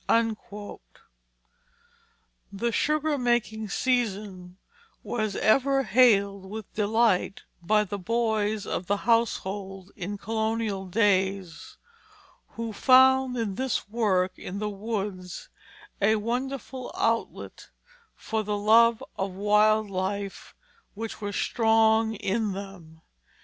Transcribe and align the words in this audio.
The 2.51 2.71
sugar 2.71 3.19
making 3.19 3.69
season 3.69 4.57
was 5.03 5.35
ever 5.35 5.83
hailed 5.83 6.49
with 6.49 6.73
delight 6.73 7.43
by 7.61 7.83
the 7.83 7.99
boys 7.99 8.65
of 8.65 8.87
the 8.87 8.97
household 9.05 9.91
in 9.95 10.17
colonial 10.17 10.87
days, 10.87 11.77
who 12.53 12.73
found 12.73 13.37
in 13.37 13.53
this 13.53 13.87
work 13.89 14.39
in 14.39 14.57
the 14.57 14.71
woods 14.71 15.49
a 16.01 16.15
wonderful 16.15 16.91
outlet 16.97 17.69
for 18.15 18.41
the 18.41 18.57
love 18.57 19.03
of 19.19 19.33
wild 19.33 19.87
life 19.87 20.55
which 20.95 21.21
was 21.21 21.35
strong 21.35 22.15
in 22.15 22.53
them. 22.53 23.01